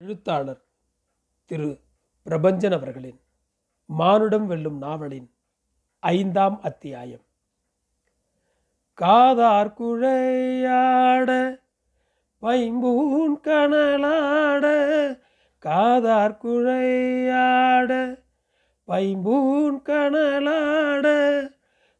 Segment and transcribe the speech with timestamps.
[0.00, 0.62] எழுத்தாளர்
[1.50, 1.68] திரு.
[2.26, 3.20] பிரபஞ்சன் அவர்களின்
[3.88, 5.28] மானுடம் வெல்லும் நாவலின்
[6.02, 7.24] ஐந்தாம் அத்தியாயம்
[8.98, 11.30] காதார் குழையாட
[12.42, 14.64] பைம்பூன் கனலாட
[15.62, 17.92] காதார் குழையாட
[18.88, 21.06] பைம்பூன் கனலாட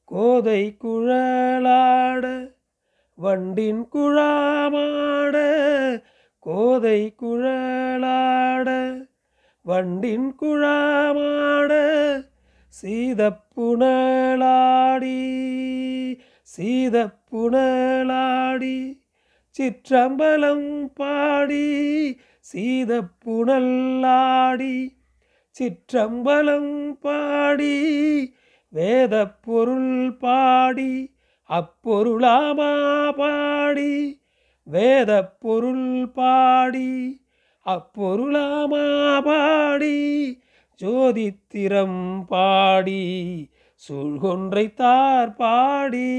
[0.05, 2.25] கோதை குழலாட
[3.19, 5.37] வண்டின் குழாமாட
[6.47, 8.69] கோதை குழலாட
[9.65, 11.73] வண்டின் குழமாட
[12.75, 13.33] சீதப்புணலாடி
[16.49, 17.07] சீதப்புணலாடி
[19.57, 21.67] சிற்றம்பலம் பாடி
[22.47, 22.95] சீதப்புணல்லாடி
[25.57, 27.77] சிற்றம்பலம் பாடி
[28.73, 31.11] வேத பொருள் பாடி
[31.51, 32.73] அப்பொருளாமா
[33.19, 34.21] பாடி
[34.67, 36.89] வேத பொருள் பாடி
[37.67, 38.85] அப்பொருளாமா
[39.25, 39.97] பாடி
[40.81, 43.03] ஜோதித்திரம் பாடி
[43.75, 46.11] சூழ்கொன்றை தார் பாடி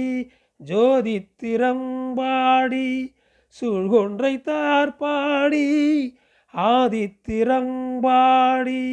[0.60, 3.14] ஜோதித்திரம் பாடி
[3.62, 5.68] சூழ்கொன்றை தார் பாடி
[6.54, 8.84] ஆதித்திரம் பாடி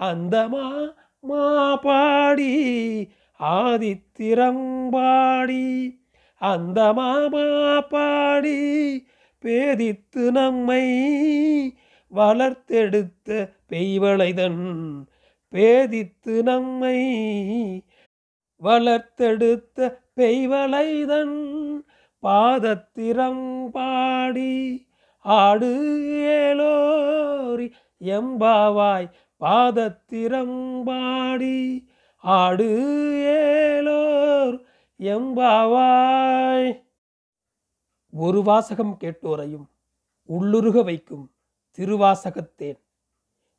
[0.00, 0.66] அந்தமா
[1.24, 2.52] மா பாடி
[3.40, 5.66] ஆதித்திரம் பாடி.
[6.40, 7.46] அந்த மாமா
[7.90, 8.58] பாடி
[9.44, 10.84] பேதித்து நம்மை
[12.12, 13.28] வளர்த்தெடுத்த
[13.70, 14.62] பெய்வளைதன்
[15.52, 16.98] பேதித்து நம்மை
[18.60, 21.38] வளர்த்தெடுத்த பெய்வளைதன்
[22.22, 24.54] பாதத்திரம் பாடி
[25.24, 25.70] ஆடு
[26.36, 27.66] ஏலோரி
[28.00, 29.08] எம்பாவாய்
[29.40, 31.58] பாதத்திரம் பாடி
[32.24, 32.68] ஆடு
[33.36, 34.56] ஏலோர்
[35.00, 36.70] எம்பாவாய்.
[38.12, 39.66] ஒரு வாசகம் கேட்டோரையும்
[40.28, 41.30] உள்ளுருக வைக்கும்
[41.78, 42.78] திருவாசகத்தேன்.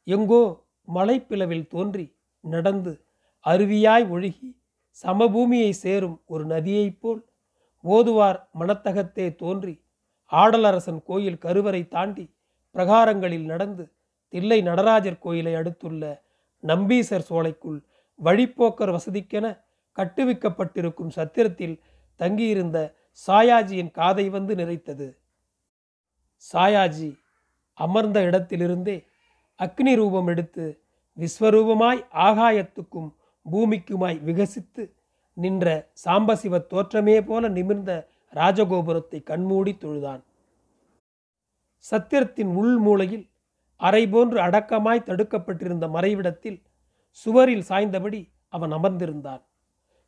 [0.03, 0.41] எங்கோ
[0.87, 2.05] மலைப்பிளவில் தோன்றி
[2.39, 2.93] நடந்து
[3.45, 4.49] அருவியாய் ஒழுகி
[5.03, 7.21] சமபூமியை சேரும் ஒரு நதியைப் போல்
[7.83, 9.75] ஓதுவார் மனத்தகத்தே தோன்றி
[10.31, 12.25] ஆடலரசன் கோயில் கருவறை தாண்டி
[12.75, 13.93] பிரகாரங்களில் நடந்து
[14.29, 16.23] தில்லை நடராஜர் கோயிலை அடுத்துள்ள
[16.63, 17.79] நம்பீசர் சோலைக்குள்
[18.19, 19.47] வழிப்போக்கர் வசதிக்கென
[19.97, 21.75] கட்டுவிக்கப்பட்டிருக்கும் சத்திரத்தில்
[22.15, 22.95] தங்கியிருந்த
[23.27, 25.07] சாயாஜியின் காதை வந்து நிறைத்தது.
[26.53, 27.09] சாயாஜி
[27.73, 28.97] அமர்ந்த இடத்திலிருந்தே
[29.59, 30.65] அக்னி ரூபம் எடுத்து
[31.17, 33.09] விஸ்வரூபமாய் ஆகாயத்துக்கும்
[33.45, 34.83] பூமிக்குமாய் விகசித்து
[35.33, 35.67] நின்ற
[36.05, 37.91] சாம்பசிவ தோற்றமே போல நிமிர்ந்த
[38.33, 40.21] ராஜகோபுரத்தை கண்மூடி தொழுதான்.
[41.91, 43.25] சத்திரத்தின் உள் மூலையில்
[43.75, 46.59] அறை போன்று அடக்கமாய் தடுக்கப்பட்டிருந்த மறைவிடத்தில்
[47.11, 49.41] சுவரில் சாய்ந்தபடி அவன் அமர்ந்திருந்தான்.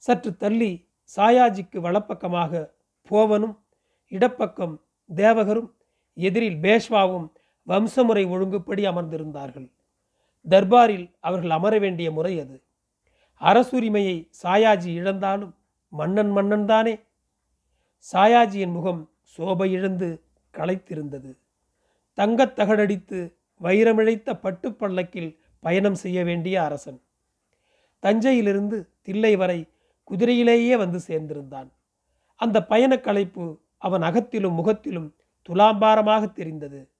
[0.03, 2.69] சற்று தள்ளி சாயாஜிக்கு வலப்பக்கமாக
[3.09, 3.58] போவனும்
[4.08, 4.81] இடப்பக்கம்
[5.16, 5.72] தேவகரும்
[6.14, 7.30] எதிரில் பேஷ்வாவும்
[7.68, 9.72] வம்சமுறை ஒழுங்குப்படி அமர்ந்திருந்தார்கள்.
[10.50, 12.64] தர்பாரில் அவர்கள் அமர வேண்டிய முறை அது.
[13.41, 15.56] அரசுரிமையை சாயாஜி இழந்தாலும்
[15.90, 17.00] மன்னன் மன்னன் தானே
[18.12, 21.38] சாயாஜியின் முகம் சோபை இழந்து களைத்திருந்தது.
[22.14, 27.02] தங்கத் தகடடித்து வைரமிழைத்த பட்டுப்பள்ளக்கில் பயணம் செய்ய வேண்டிய அரசன்.
[28.00, 29.72] தஞ்சையிலிருந்து தில்லை வரை
[30.03, 31.69] குதிரையிலேயே வந்து சேர்ந்திருந்தான்.
[32.36, 35.16] அந்த பயணக் களைப்பு அவன் அகத்திலும் முகத்திலும்
[35.50, 36.91] துலாம்பாரமாக தெரிந்தது.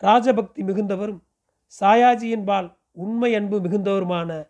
[0.00, 1.20] ராஜபக்தி மிகுந்தவரும்
[1.80, 4.48] சாயாஜியின்பால் உண்மை அன்பு மிகுந்தவருமான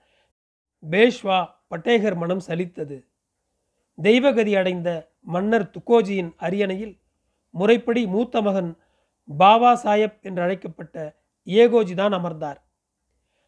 [0.91, 3.07] பேஷ்வா பட்டேகர் மனம் சலித்தது.
[4.03, 7.01] தெய்வகதி அடைந்த மன்னர் துக்கோஜியின் அரியணையில்
[7.51, 8.79] முறைப்படி மூத்த மகன்
[9.37, 12.65] பாபா சாஹேப் என்று அழைக்கப்பட்ட ஏகோஜிதான் அமர்ந்தார்.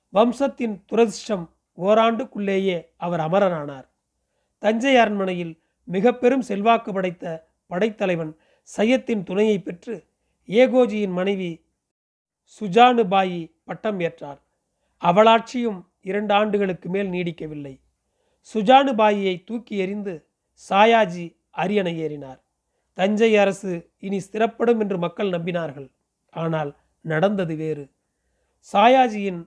[0.09, 3.86] வம்சத்தின் துரதிர்ஷ்டம் ஓராண்டுக்குள்ளேயே அவர் அமரனானார்.
[4.58, 7.24] தஞ்சை அரண்மனையில் மிக பெரும் செல்வாக்கு படைத்த
[7.66, 8.36] படைத்தலைவன்
[8.76, 10.06] சையத்தின் துணையை பெற்று
[10.48, 11.66] ஏகோஜியின் மனைவி
[12.60, 14.40] சுஜானுபாயி பட்டம் ஏற்றார்.
[15.00, 17.80] அவளாட்சியும் இரண்டு ஆண்டுகளுக்கு மேல் நீடிக்கவில்லை.
[18.54, 20.14] சுஜானுபாயியை தூக்கி எறிந்து
[20.68, 22.40] சாயாஜி அரியணை ஏறினார்.
[22.92, 25.88] தஞ்சை அரசு இனி ஸ்திரப்படும் என்று மக்கள் நம்பினார்கள்.
[26.30, 27.90] ஆனால் நடந்தது வேறு.
[28.72, 29.40] சாயாஜியின்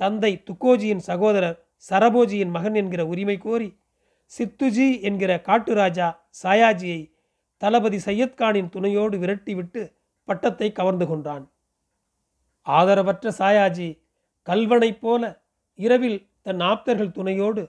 [0.00, 3.68] தந்தை துக்கோஜியின் சகோதரர் சரபோஜியின் மகன் என்கிற உரிமை கோரி
[4.38, 6.08] சித்துஜி என்கிற காட்டு ராஜா
[6.42, 7.00] சாயாஜியை
[7.56, 9.82] தளபதி சையத்கானின் துணையோடு விரட்டிவிட்டு
[10.24, 11.44] பட்டத்தை கவர்ந்து கொண்டான்
[12.66, 13.88] ஆதரவற்ற சாயாஜி
[14.42, 15.22] கல்வனைப் போல
[15.74, 17.62] இரவில் தன் ஆப்தர்கள் துணையோடு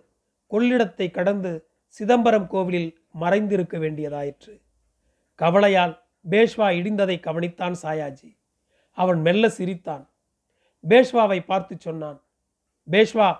[0.52, 1.52] கொள்ளிடத்தை கடந்து
[1.88, 4.54] சிதம்பரம் கோவிலில் மறைந்திருக்க வேண்டியதாயிற்று.
[5.36, 5.96] கவலையால்
[6.30, 8.30] பேஷ்வா இடிந்ததை கவனித்தான் சாயாஜி.
[8.98, 10.04] அவன் மெல்ல சிரித்தான்.
[10.90, 12.22] பேஷ்வாவை பார்த்து சொன்னான்
[12.90, 13.38] பேஷ்வா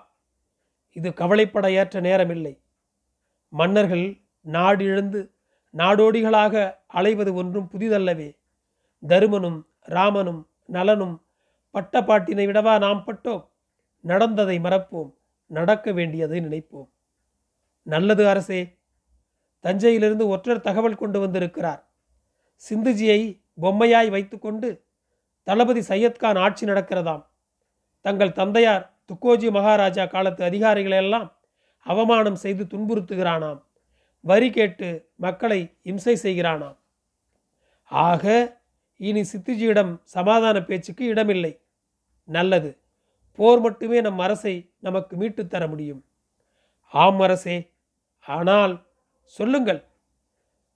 [0.94, 2.60] இது கவலைப்பட ஏற்ற நேரமில்லை.
[3.50, 5.32] மன்னர்கள் நாடிழந்து
[5.74, 8.38] நாடோடிகளாக அலைவது ஒன்றும் புதிதல்லவே.
[9.08, 11.26] தருமனும் ராமனும் நலனும்
[11.72, 13.48] பட்ட பாட்டினை விடவா நாம் பட்டோம்?
[14.00, 15.14] நடந்ததை மறப்போம்
[15.48, 16.90] நடக்க வேண்டியதை நினைப்போம்.
[17.84, 18.78] நல்லது அரசே
[19.60, 21.90] தஞ்சையிலிருந்து ஒற்றர் தகவல் கொண்டு வந்திருக்கிறார்.
[22.70, 24.86] சிந்துஜியை பொம்மையாய் வைத்துக்கொண்டு
[25.44, 27.24] தளபதி சையத்கான் ஆட்சி நடக்கிறதாம்.
[28.02, 31.32] தங்கள் தந்தையார் துக்கோஜி மகாராஜா காலத்து அதிகாரிகளெல்லாம்
[31.80, 33.64] அவமானம் செய்து துன்புறுத்துகிறானாம்.
[34.20, 36.78] வரி கேட்டு மக்களை இம்சை செய்கிறானாம்.
[37.84, 38.58] ஆக
[38.98, 41.62] இனி சித்துஜியிடம் சமாதான பேச்சுக்கு இடமில்லை.
[42.24, 42.78] நல்லது.
[43.32, 46.06] போர் மட்டுமே நம் அரசை நமக்கு மீட்டுத் தர முடியும்.
[46.92, 47.72] ஆம் அரசே
[48.26, 48.88] ஆனால்
[49.24, 49.84] சொல்லுங்கள்.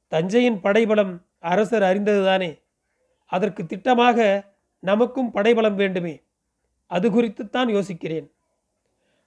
[0.07, 2.61] தஞ்சையின் படைபலம் அரசர் அறிந்ததுதானே?
[3.25, 4.45] அதற்கு திட்டமாக
[4.79, 6.24] நமக்கும் படைபலம் வேண்டுமே.
[6.87, 8.31] அது குறித்துத்தான் யோசிக்கிறேன்.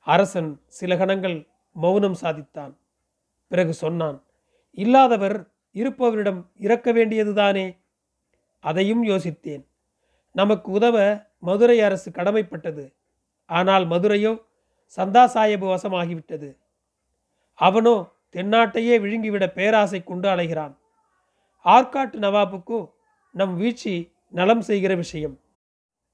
[0.00, 2.74] அரசன் சில கணங்கள் மௌனம் சாதித்தான்.
[3.48, 4.24] பிறகு சொன்னான்
[4.70, 7.78] இல்லாதவர் இருப்பவரிடம் இறக்க வேண்டியதுதானே?
[8.60, 9.64] அதையும் யோசித்தேன்.
[10.32, 12.94] நமக்கு உதவ மதுரை அரசு கடமைப்பட்டது.
[13.46, 14.46] ஆனால் மதுரையோ
[14.96, 15.24] சந்தா
[15.74, 16.56] வசமாகிவிட்டது.
[17.54, 20.76] அவனோ தென்னாட்டையே விழுங்கிவிட பேராசை கொண்டு அலைகிறான்.
[21.64, 22.90] ஆற்காட்டு நவாபுக்கோ
[23.30, 25.40] நம் வீழ்ச்சி நலம் செய்கிற விஷயம்.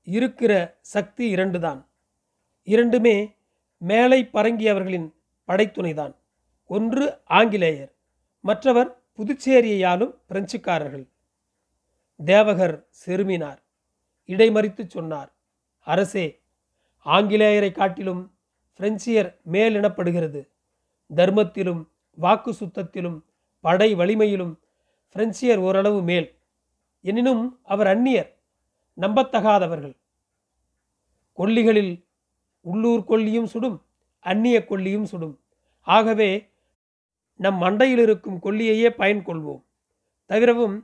[0.05, 1.89] இருக்கிற சக்தி இரண்டு தான்
[2.62, 3.37] இரண்டுமே
[3.79, 5.12] மேலை பரங்கியவர்களின்
[5.49, 6.15] படைத்துணைதான்.
[6.67, 7.93] ஒன்று ஆங்கிலேயர்
[8.41, 11.09] மற்றவர் புதுச்சேரியையாலும் பிரெஞ்சுக்காரர்கள்.
[12.25, 13.62] தேவகர் செருமினார்
[14.27, 15.35] இடைமறித்து சொன்னார்
[15.81, 16.43] அரசே
[17.05, 18.37] ஆங்கிலேயரை காட்டிலும்
[18.79, 20.49] பிரெஞ்சியர் மேலினப்படுகிறது.
[21.15, 23.23] தர்மத்திலும் வாக்கு சுத்தத்திலும்
[23.61, 24.59] படை வலிமையிலும்
[25.15, 26.39] பிரெஞ்சியர் ஓரளவு மேல்.
[27.00, 28.34] எனினும் அவர் அந்நியர்
[28.99, 29.94] நம்பத்தகாதவர்கள்.
[31.38, 31.94] கொல்லிகளில்
[32.67, 33.79] உள்ளூர் கொல்லியும் சுடும்
[34.25, 35.35] அந்நிய கொல்லியும் சுடும்.
[35.87, 36.31] ஆகவே
[37.41, 39.62] நம் மண்டையில் இருக்கும் கொல்லியையே பயன் கொள்வோம்.
[40.31, 40.76] தவிரவும்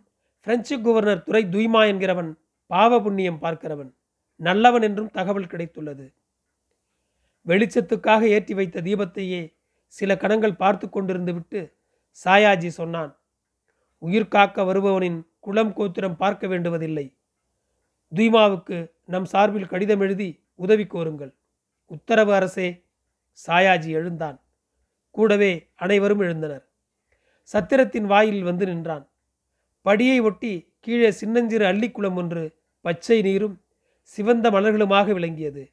[0.47, 2.31] பிரெஞ்சு கவர்னர் துறை துய்மா என்கிறவன்
[2.67, 3.91] பாவ புண்ணியம் பார்க்கிறவன்
[4.41, 6.07] நல்லவன் என்றும் தகவல் கிடைத்துள்ளது.
[7.47, 9.41] வெளிச்சத்துக்காக ஏற்றி வைத்த தீபத்தையே
[9.95, 11.61] சில கணங்கள் பார்த்து கொண்டிருந்து விட்டு
[12.25, 13.13] சாயாஜி சொன்னான்
[14.03, 17.07] உயிர் காக்க வருபவனின் குளம் கோத்திரம் பார்க்க வேண்டுவதில்லை.
[18.15, 21.35] துய்மாவுக்கு நம் சார்பில் கடிதம் எழுதி உதவி கோருங்கள்.
[21.87, 22.85] உத்தரவு அரசே
[23.47, 24.41] சாயாஜி எழுந்தான்.
[25.11, 26.65] கூடவே அனைவரும் எழுந்தனர்.
[27.53, 29.09] சத்திரத்தின் வாயில் வந்து நின்றான்.
[29.85, 33.63] படியை ஒட்டி கீழே சின்னஞ்சிறு அள்ளிக்குளம் ஒன்று பச்சை நீரும்
[34.03, 35.73] சிவந்த மலர்களுமாக விளங்கியது.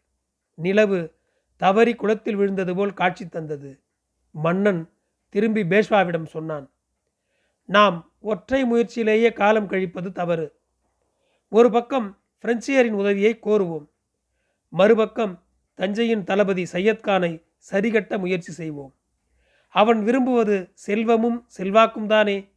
[0.54, 1.16] நிலவு
[1.56, 3.82] தவறி குளத்தில் விழுந்தது போல் காட்சி தந்தது.
[4.32, 4.90] மன்னன்
[5.30, 6.72] திரும்பி பேஷ்வாவிடம் சொன்னான்
[7.66, 10.56] நாம் ஒற்றை முயற்சியிலேயே காலம் கழிப்பது தவறு.
[11.50, 13.88] ஒரு பக்கம் பிரெஞ்சியரின் உதவியை கோருவோம்.
[14.70, 15.44] மறுபக்கம்
[15.76, 18.96] தஞ்சையின் தளபதி சையத்கானை சரிகட்ட முயற்சி செய்வோம்.
[19.70, 22.52] அவன் விரும்புவது செல்வமும் செல்வாக்கும் தானே.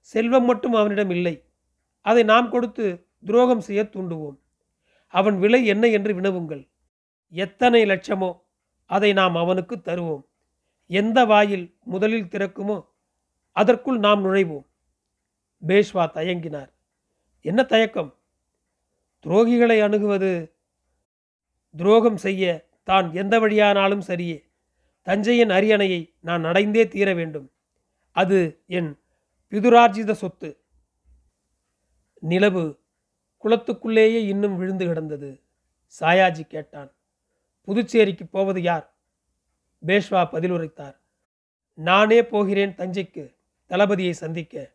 [0.00, 1.44] செல்வம் மட்டும் அவனிடம் இல்லை.
[2.00, 4.38] அதை நாம் கொடுத்து துரோகம் செய்ய தூண்டுவோம்.
[5.06, 6.68] அவன் விலை என்ன என்று வினவுங்கள்.
[7.28, 8.40] எத்தனை லட்சமோ
[8.86, 10.24] அதை நாம் அவனுக்கு தருவோம்.
[10.86, 12.86] எந்த வாயில் முதலில் திறக்குமோ
[13.52, 14.66] அதற்குள் நாம் நுழைவோம்.
[15.66, 16.70] பேஷ்வா தயங்கினார்.
[17.40, 18.17] என்ன தயக்கம்?
[19.26, 20.54] துரோகிகளை அணுகுவது.
[21.76, 24.46] துரோகம் செய்ய தான் எந்த வழியானாலும் சரியே.
[25.02, 27.52] தஞ்சையின் அரியணையை நான் அடைந்தே தீர வேண்டும்.
[28.10, 28.98] அது என்
[29.50, 30.60] பிதுரார்ஜித சொத்து.
[32.20, 32.80] நிலவு
[33.44, 35.40] குளத்துக்குள்ளேயே இன்னும் விழுந்து கிடந்தது.
[36.00, 36.92] சாயாஜி கேட்டான்.
[37.62, 38.96] புதுச்சேரிக்கு போவது யார்?
[39.86, 40.96] பேஷ்வா பதிலுரைத்தார்
[41.74, 43.34] நானே போகிறேன் தஞ்சைக்கு.
[43.68, 44.72] தளபதியை சந்திக்க.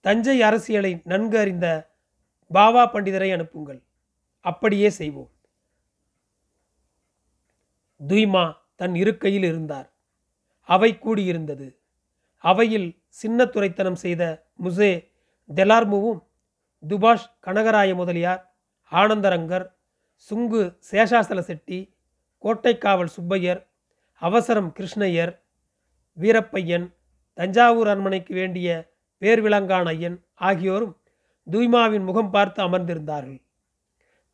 [0.00, 1.89] தஞ்சை அரசியலை நன்கு அறிந்த
[2.54, 3.82] பாவா பண்டிதரை அனுப்புங்கள்.
[4.40, 5.30] அப்படியே செய்வோம்.
[8.08, 9.92] துய்மா தன் இருக்கையில் இருந்தார்.
[10.62, 11.76] அவை கூடியிருந்தது.
[12.36, 15.08] அவையில் சின்ன துறைத்தனம் செய்த முசே
[15.56, 16.20] தெலார்முவும்
[16.88, 18.54] துபாஷ் கனகராய முதலியார்
[18.92, 19.66] ஆனந்தரங்கர்
[20.30, 21.94] சுங்கு சேஷாசல செட்டி
[22.44, 23.66] கோட்டைக்காவல் சுப்பையர்
[24.14, 25.42] அவசரம் கிருஷ்ணய்யர்
[26.18, 26.94] வீரப்பையன்
[27.34, 29.54] தஞ்சாவூர் அரண்மனைக்கு வேண்டிய பேர்
[29.86, 30.99] ஐயன் ஆகியோரும்
[31.46, 33.40] தூய்மாவின் முகம் பார்த்து அமர்ந்திருந்தார்கள்.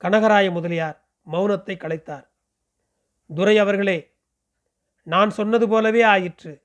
[0.02, 2.28] கனகராய முதலியார் மௌனத்தை கலைத்தார்
[3.34, 4.14] துரை அவர்களே
[5.02, 6.62] நான் சொன்னது போலவே ஆயிற்று.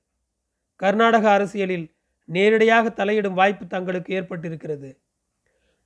[0.76, 1.94] கர்நாடக அரசியலில்
[2.24, 4.98] நேரடியாக தலையிடும் வாய்ப்பு தங்களுக்கு ஏற்பட்டிருக்கிறது.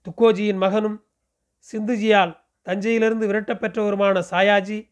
[0.07, 1.05] துக்கோஜியின் மகனும்
[1.73, 4.91] சிந்துஜியால் தஞ்சையிலிருந்து விரட்டப்பெற்றவருமான சாயாஜி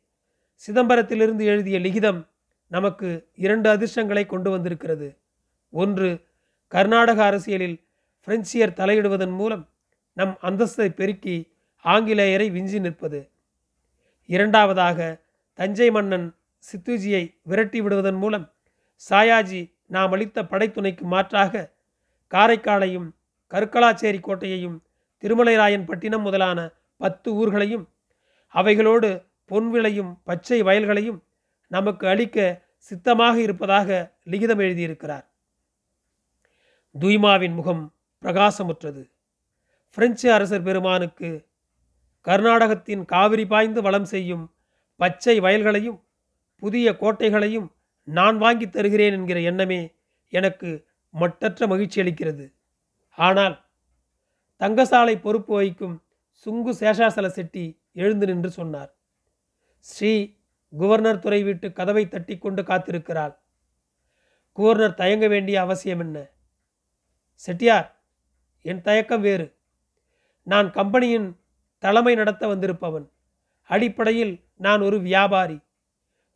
[0.67, 2.29] சிதம்பரத்திலிருந்து எழுதிய லிகிதம்
[2.69, 5.19] நமக்கு இரண்டு அதிர்ஷ்டங்களை கொண்டு வந்திருக்கிறது.
[5.71, 6.27] ஒன்று
[6.69, 7.84] கர்நாடக அரசியலில்
[8.27, 9.69] பிரெஞ்சியர் தலையிடுவதன் மூலம்
[10.13, 11.53] நம் அந்தஸ்தை பெருக்கி
[11.85, 13.31] ஆங்கிலேயரை விஞ்சி நிற்பது.
[14.25, 15.23] இரண்டாவதாக
[15.55, 16.35] தஞ்சை மன்னன்
[16.73, 18.53] சித்துஜியை விரட்டி விடுவதன் மூலம்
[19.11, 21.73] சாயாஜி நாம் அளித்த படைத்துணைக்கு மாற்றாக
[22.31, 23.09] காரைக்காலையும்
[23.51, 24.83] கருக்கலாச்சேரி கோட்டையையும்
[25.23, 27.89] திருமலைராயன் பட்டினம் முதலான பத்து ஊர்களையும்
[28.49, 31.23] அவைகளோடு பொன் விளையும் பச்சை வயல்களையும்
[31.67, 35.25] நமக்கு அளிக்க சித்தமாக இருப்பதாக லிகிதம் எழுதியிருக்கிறார்.
[37.01, 37.94] துய்மாவின் முகம்
[38.25, 39.11] பிரகாசமுற்றது.
[39.91, 41.49] பிரெஞ்சு அரசர் பெருமானுக்கு
[42.25, 44.55] கர்நாடகத்தின் காவிரி பாய்ந்து வளம் செய்யும்
[44.97, 46.05] பச்சை வயல்களையும்
[46.59, 49.95] புதிய கோட்டைகளையும் நான் வாங்கி தருகிறேன் என்கிற எண்ணமே
[50.29, 52.53] எனக்கு மட்டற்ற மகிழ்ச்சி அளிக்கிறது.
[53.11, 53.67] ஆனால்
[54.59, 56.03] தங்கசாலை பொறுப்பு வகிக்கும்
[56.47, 58.95] சுங்கு சேஷாசல செட்டி எழுந்து நின்று சொன்னார்.
[59.79, 60.37] ஸ்ரீ
[60.79, 63.37] குவர்னர் துறை வீட்டு கதவை தட்டி கொண்டு காத்திருக்கிறாள்.
[64.53, 66.31] குவர்னர் தயங்க வேண்டிய அவசியம் என்ன?
[67.35, 67.94] செட்டியார்
[68.67, 69.57] என் தயக்கம் வேறு.
[70.43, 71.41] நான் கம்பெனியின்
[71.79, 73.11] தலைமை நடத்த வந்திருப்பவன்.
[73.63, 75.59] அடிப்படையில் நான் ஒரு வியாபாரி.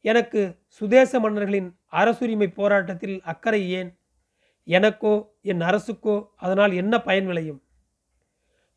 [0.01, 3.99] எனக்கு சுதேச மன்னர்களின் அரசுரிமை போராட்டத்தில் அக்கறை ஏன்?
[4.65, 7.63] எனக்கோ என் அரசுக்கோ அதனால் என்ன பயன் விளையும்?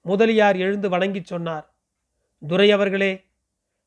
[0.01, 1.75] முதலியார் எழுந்து வணங்கிச் சொன்னார்.
[2.47, 3.25] துரை அவர்களே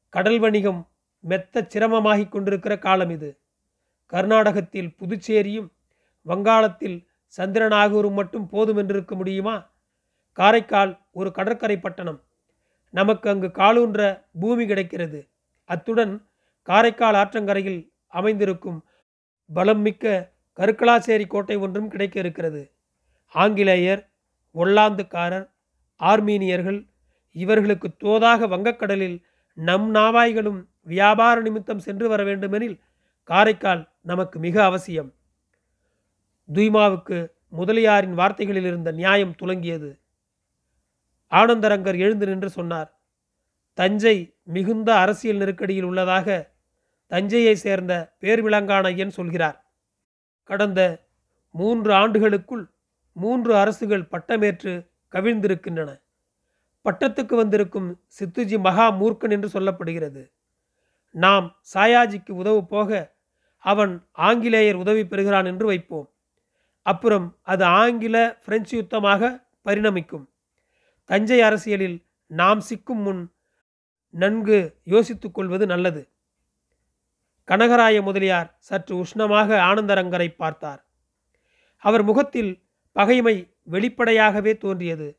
[0.08, 0.90] கடல் வணிகம்
[1.20, 3.40] மெத்த சிரமமாகிக் கொண்டிருக்கிற காலம் இது.
[4.06, 5.72] கர்நாடகத்தில் புதுச்சேரியும்
[6.22, 9.72] வங்காளத்தில் சந்திரநாகூரும் மட்டும் போதும் என்றிருக்க முடியுமா?
[10.32, 12.22] காரைக்கால் ஒரு கடற்கரை பட்டணம்.
[12.90, 15.28] நமக்கு அங்கு காலூன்ற பூமி கிடைக்கிறது.
[15.64, 16.26] அத்துடன்
[16.62, 18.84] காரைக்கால் ஆற்றங்கரையில் அமைந்திருக்கும்
[19.52, 22.72] பலம் மிக்க கருக்கலாச்சேரி கோட்டை ஒன்றும் கிடைக்க இருக்கிறது.
[23.28, 24.10] ஆங்கிலேயர்
[24.54, 25.50] ஒல்லாந்துக்காரர்
[26.00, 26.88] ஆர்மீனியர்கள்
[27.32, 29.22] இவர்களுக்கு தோதாக வங்கக்கடலில்
[29.54, 32.80] நம் நாவாய்களும் வியாபார நிமித்தம் சென்று வர வேண்டுமெனில்
[33.22, 35.12] காரைக்கால் நமக்கு மிக அவசியம்.
[36.52, 39.98] துய்மாவுக்கு முதலியாரின் வார்த்தைகளில் இருந்த நியாயம் துலங்கியது.
[41.30, 43.00] ஆனந்தரங்கர் எழுந்து நின்று சொன்னார்
[43.74, 46.52] தஞ்சை மிகுந்த அரசியல் நெருக்கடியில் உள்ளதாக
[47.06, 49.72] தஞ்சையை சேர்ந்த பேர் ஐயன் சொல்கிறார்.
[50.44, 51.06] கடந்த
[51.50, 52.70] மூன்று ஆண்டுகளுக்குள்
[53.12, 56.00] மூன்று அரசுகள் பட்டமேற்று கவிழ்ந்திருக்கின்றன.
[56.84, 60.30] பட்டத்துக்கு வந்திருக்கும் சித்துஜி மகா மூர்க்கன் என்று சொல்லப்படுகிறது.
[61.10, 63.14] நாம் சாயாஜிக்கு உதவு போக
[63.58, 66.13] அவன் ஆங்கிலேயர் உதவி பெறுகிறான் என்று வைப்போம்.
[66.86, 70.26] அப்புறம் அது ஆங்கில பிரெஞ்சு யுத்தமாக பரிணமிக்கும்.
[71.04, 73.32] தஞ்சை அரசியலில் நாம் சிக்கும் முன்
[74.10, 76.08] நன்கு யோசித்துக் கொள்வது நல்லது.
[77.44, 80.84] கனகராய முதலியார் சற்று உஷ்ணமாக ஆனந்தரங்கரை பார்த்தார்.
[81.76, 82.62] அவர் முகத்தில்
[82.92, 85.18] பகைமை வெளிப்படையாகவே தோன்றியது.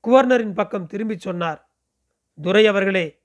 [0.00, 1.68] குவர்னரின் பக்கம் திரும்பிச் சொன்னார்
[2.44, 3.20] துரை அவர்களே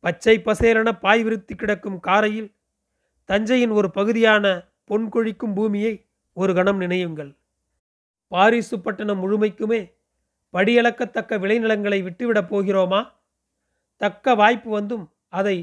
[0.00, 2.54] பச்சை பசேலென பாய் விருத்தி கிடக்கும் காரையில்
[3.26, 6.07] தஞ்சையின் ஒரு பகுதியான பொன்கொழிக்கும் பூமியை
[6.38, 7.30] ஒரு கணம் நினையுங்கள்.
[8.32, 9.80] பாரிசு பட்டணம் முழுமைக்குமே
[10.54, 13.00] படியளக்கத்தக்க விளைநிலங்களை விட்டுவிடப் போகிறோமா?
[14.00, 15.56] தக்க வாய்ப்பு வந்தும் அதை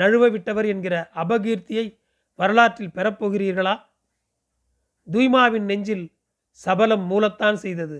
[0.00, 1.86] நழுவ விட்டவர் என்கிற அபகீர்த்தியை
[2.38, 3.74] வரலாற்றில் பெறப்போகிறீர்களா
[5.06, 6.04] தூய்மாவின் நெஞ்சில்
[6.50, 7.98] சபலம் மூலத்தான் செய்தது.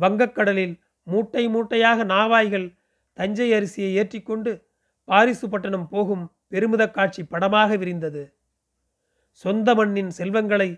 [0.00, 2.68] வங்கக்கடலில் மூட்டை மூட்டையாக நாவாய்கள்
[3.18, 4.52] தஞ்சை அரிசியை ஏற்றிக்கொண்டு
[5.08, 8.22] பாரிசு பட்டணம் போகும் பெருமித காட்சி படமாக விரிந்தது.
[9.42, 10.70] சொந்த மண்ணின் செல்வங்களை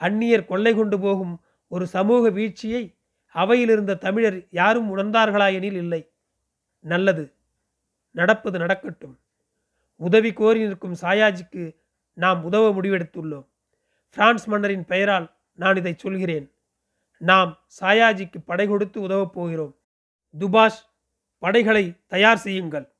[0.00, 2.94] அந்நியர் கொள்ளை கொண்டு போகும் ஒரு சமூக வீழ்ச்சியை
[3.34, 6.12] அவையிலிருந்த தமிழர் யாரும் உணர்ந்தார்களா எனில் இல்லை.
[6.80, 7.34] நல்லது.
[8.10, 9.18] நடப்பது நடக்கட்டும்.
[9.96, 11.76] உதவி கோரி நிற்கும் சாயாஜிக்கு
[12.12, 13.46] நாம் உதவ முடிவெடுத்துள்ளோம்.
[14.10, 16.52] பிரான்ஸ் மன்னரின் பெயரால் நான் இதை சொல்கிறேன்.
[17.18, 19.76] நாம் சாயாஜிக்கு படை கொடுத்து உதவப் போகிறோம்.
[20.38, 20.88] துபாஷ்
[21.38, 22.92] படைகளை தயார் செய்யுங்கள்.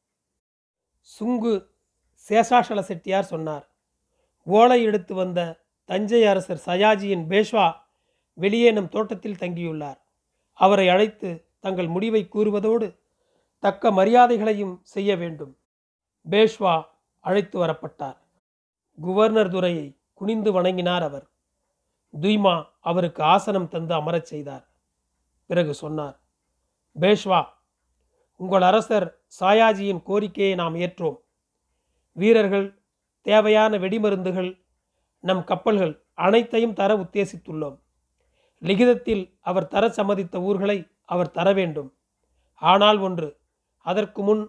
[1.20, 1.66] சுங்கு
[2.28, 3.68] சேஷாசல செட்டியார் சொன்னார்.
[4.44, 7.74] ஓலை எடுத்து வந்த தஞ்சை அரசர் சயாஜியின் பேஷ்வா
[8.32, 9.98] வெளியே நம் தோட்டத்தில் தங்கியுள்ளார்.
[10.52, 12.96] அவரை அழைத்து தங்கள் முடிவை கூறுவதோடு
[13.58, 15.58] தக்க மரியாதைகளையும் செய்ய வேண்டும்.
[16.30, 16.84] பேஷ்வா
[17.20, 18.16] அழைத்து வரப்பட்டார்.
[19.02, 21.26] குவர்னர் துரையை குனிந்து வணங்கினார் அவர்.
[22.20, 24.68] துய்மா அவருக்கு ஆசனம் தந்து அமரச் செய்தார்.
[25.46, 26.20] பிறகு சொன்னார்
[27.00, 27.44] பேஷ்வா
[28.36, 31.20] உங்கள் அரசர் சாயாஜியின் கோரிக்கையை நாம் ஏற்றோம்.
[32.12, 32.82] வீரர்கள்
[33.20, 34.68] தேவையான வெடிமருந்துகள்
[35.20, 37.76] நம் கப்பல்கள் அனைத்தையும் தர உத்தேசித்துள்ளோம்.
[38.58, 41.90] லிகிதத்தில் அவர் தர சம்மதித்த ஊர்களை அவர் தர வேண்டும்.
[42.54, 43.36] ஆனால் ஒன்று
[43.86, 44.42] அதற்கு முன்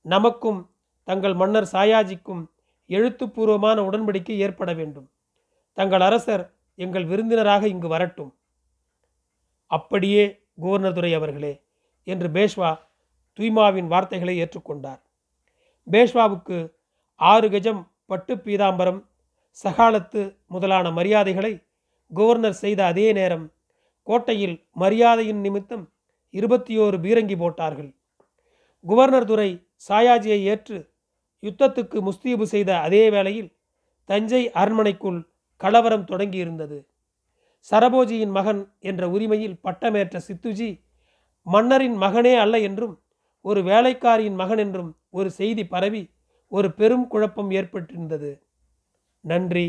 [0.00, 0.60] நமக்கும்
[1.04, 2.42] தங்கள் மன்னர் சாயாஜிக்கும்
[2.86, 5.10] எழுத்துப்பூர்வமான உடன்படிக்கை ஏற்பட வேண்டும்.
[5.72, 8.32] தங்கள் அரசர் எங்கள் விருந்தினராக இங்கு வரட்டும்.
[9.66, 10.24] அப்படியே
[10.94, 11.52] துரை அவர்களே
[12.04, 12.70] என்று பேஷ்வா
[13.38, 15.00] துய்மாவின் வார்த்தைகளை ஏற்றுக்கொண்டார்.
[15.90, 16.72] பேஷ்வாவுக்கு
[17.14, 19.00] ஆறு கஜம் பட்டு பீதாம்பரம்
[19.56, 21.52] சகாலத்து முதலான மரியாதைகளை
[22.10, 23.46] கவர்னர் செய்த அதே நேரம்
[24.02, 25.84] கோட்டையில் மரியாதையின் நிமித்தம்
[26.34, 27.90] இருபத்தி ஓரு பீரங்கி போட்டார்கள்.
[28.84, 29.50] குவர்னர் துறை
[29.88, 30.78] சாயாஜியை ஏற்று
[31.42, 33.50] யுத்தத்துக்கு முஸ்தீபு செய்த அதே வேளையில்
[34.08, 35.20] தஞ்சை அரண்மனைக்குள்
[35.60, 36.78] கலவரம் தொடங்கியிருந்தது.
[37.70, 40.70] சரபோஜியின் மகன் என்ற உரிமையில் பட்டமேற்ற சித்துஜி
[41.46, 42.94] மன்னரின் மகனே அல்ல என்றும்
[43.40, 46.02] ஒரு வேலைக்காரியின் மகன் என்றும் ஒரு செய்தி பரவி
[46.52, 48.30] ஒரு பெரும் குழப்பம் ஏற்பட்டிருந்தது.
[49.24, 49.66] நன்றி.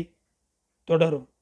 [0.84, 1.33] தொடரும்.